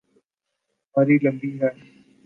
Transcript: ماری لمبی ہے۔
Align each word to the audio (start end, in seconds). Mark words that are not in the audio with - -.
ماری 0.95 1.17
لمبی 1.23 1.51
ہے۔ 1.61 1.69